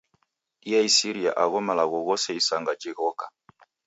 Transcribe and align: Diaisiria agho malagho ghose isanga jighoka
Diaisiria 0.63 1.31
agho 1.43 1.59
malagho 1.67 1.97
ghose 2.07 2.29
isanga 2.41 2.71
jighoka 2.81 3.25